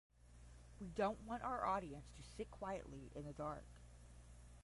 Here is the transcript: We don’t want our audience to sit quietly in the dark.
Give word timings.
We 0.79 0.87
don’t 0.87 1.21
want 1.27 1.43
our 1.43 1.63
audience 1.63 2.09
to 2.15 2.23
sit 2.23 2.49
quietly 2.49 3.11
in 3.13 3.23
the 3.27 3.33
dark. 3.33 3.67